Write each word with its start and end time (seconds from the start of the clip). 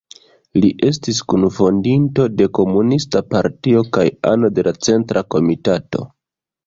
Li 0.61 0.69
estis 0.87 1.19
kunfondinto 1.33 2.25
de 2.39 2.47
komunista 2.59 3.23
partio 3.35 3.85
kaj 3.99 4.07
ano 4.33 4.51
de 4.59 4.67
la 4.69 4.75
centra 4.89 5.25
komitato. 5.37 6.03